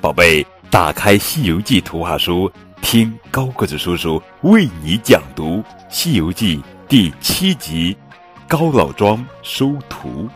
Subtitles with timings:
[0.00, 2.50] 宝贝，打开《西游记》图画书，
[2.80, 5.56] 听高个子叔叔为你讲读
[5.90, 7.94] 《西游记》第七集
[8.48, 10.26] 《高老庄收徒》，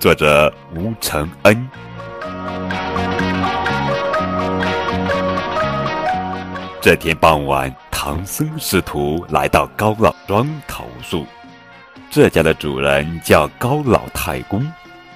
[0.00, 1.68] 作者吴承恩。
[6.80, 11.24] 这天傍晚，唐僧师徒来到高老庄投宿。
[12.10, 14.66] 这家的主人叫高老太公。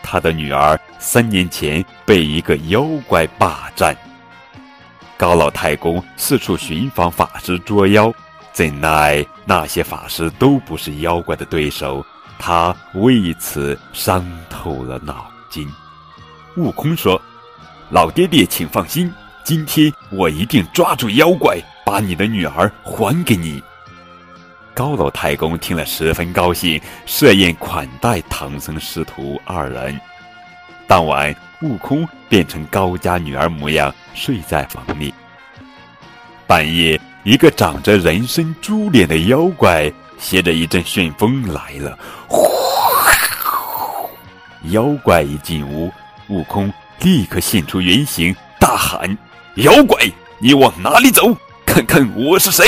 [0.01, 3.97] 他的女儿三年前被一个妖怪霸占，
[5.17, 8.13] 高老太公四处寻访法师捉妖，
[8.53, 12.05] 怎奈那些法师都不是妖怪的对手，
[12.39, 15.69] 他为此伤透了脑筋。
[16.57, 17.21] 悟空说
[17.91, 23.61] ：“老爹爹，请放心，今天我一定抓住妖怪，把你的女儿还给你。”
[24.75, 29.99] 高老太公听了十分高兴，设宴款待唐僧师徒二人。
[30.89, 35.15] 当晚，悟空变成高家女儿模样，睡在房里。
[36.45, 41.97] 半夜，一个长着人身猪脸的妖怪携着一阵旋风来了。
[42.27, 42.45] 呼！
[44.71, 45.93] 妖怪一进屋，
[46.29, 49.17] 悟空立刻现出原形，大喊
[49.57, 50.05] ：“妖怪，
[50.39, 51.37] 你往哪里走？
[51.65, 52.65] 看看我是谁！”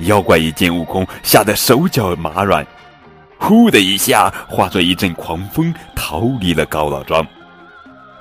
[0.00, 2.66] 妖怪一见悟空，吓得手脚麻软，
[3.38, 7.26] 呼的一下化作一阵狂风，逃离了高老庄。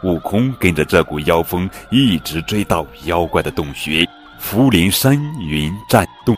[0.03, 4.07] 悟空跟着这股妖风一直追到妖怪的洞穴——
[4.39, 6.35] 福陵山云栈洞。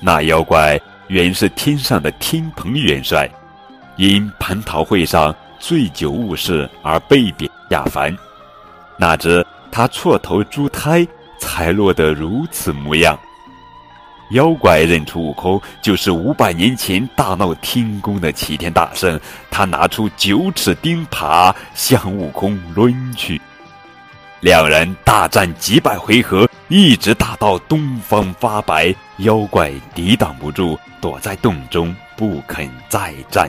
[0.00, 3.28] 那妖怪原是天上的天蓬元帅，
[3.96, 8.14] 因蟠桃会上醉酒误事而被贬下凡。
[8.98, 11.06] 哪知他错投猪胎，
[11.40, 13.18] 才落得如此模样。
[14.32, 19.18] 妖怪认出悟空就是五百年前大闹天宫的齐天大圣，
[19.50, 23.40] 他拿出九齿钉耙向悟空抡去。
[24.40, 33.48] 两人大战几百回合，一直打到东方发白，妖怪抵挡不住，躲在洞中不肯再战。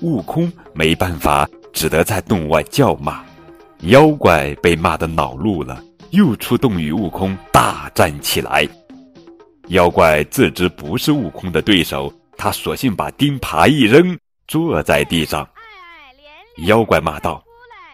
[0.00, 3.22] 悟空没办法，只得在洞外叫骂。
[3.82, 8.66] 妖怪被骂得恼怒了，又出洞与悟空大战起来。
[9.68, 14.16] 妖怪自知不是悟空的对手，他索性把钉耙一扔，
[14.46, 15.46] 坐在地上。
[16.66, 17.42] 妖怪骂道：“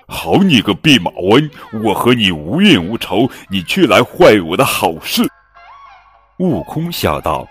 [0.06, 1.50] 好你个弼马温！
[1.82, 5.22] 我和你无怨无仇，你却来坏我的好事。”
[6.38, 7.48] 悟空笑道：“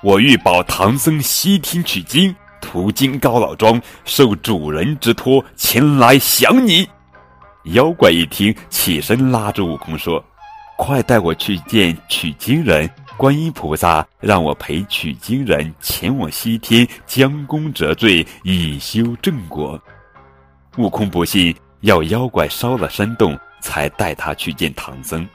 [0.00, 6.88] 我欲保唐僧西天取经，途经高老庄，受主人之托前来降你。”
[7.74, 10.24] 妖怪一听，起身拉着悟空说
[10.78, 12.88] ：“快带我去见取经人。”
[13.20, 19.78] 观音菩萨让我陪取经人前往西天，将功折罪，以修正果。
[20.78, 25.28] 悟空不信，要妖怪烧了山洞，才带他去见唐僧。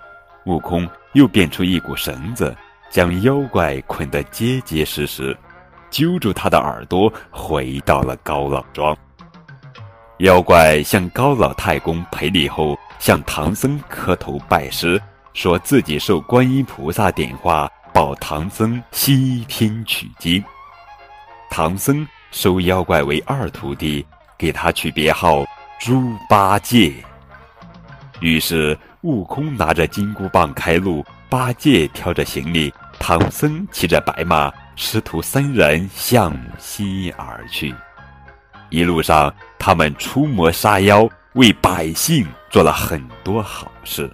[0.48, 2.58] 悟空又变出一股绳子，
[2.90, 5.38] 将妖怪捆得结结实实，
[5.92, 8.98] 揪住他的耳朵，回到了高老庄。
[10.18, 15.00] 妖怪向高老太公赔礼后，向唐僧磕头拜师。
[15.34, 20.44] 说自己受观音菩萨点化，保唐僧西天取经。
[21.50, 24.06] 唐僧收妖怪为二徒弟，
[24.38, 25.46] 给他取别号
[25.80, 26.94] 猪八戒。
[28.20, 32.70] 于是悟空拿着金箍棒开路，八戒挑着行李，
[33.00, 37.74] 唐僧骑着白马，师徒三人向西而去。
[38.72, 44.14] 一路上，他们出魔杀妖，为百姓做了很多好事。